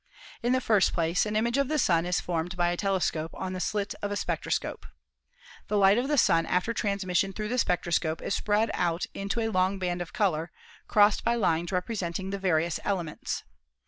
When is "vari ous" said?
12.39-12.79